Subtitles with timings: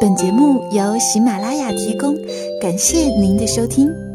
[0.00, 2.16] 本节目由喜马拉雅提供
[2.60, 4.07] 感谢您的收听。